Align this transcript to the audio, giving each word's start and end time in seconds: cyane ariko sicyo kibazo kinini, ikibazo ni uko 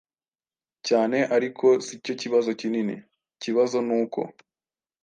cyane 0.87 1.17
ariko 1.35 1.65
sicyo 1.85 2.13
kibazo 2.21 2.49
kinini, 2.61 2.95
ikibazo 3.35 3.77
ni 3.87 3.93
uko 4.01 4.21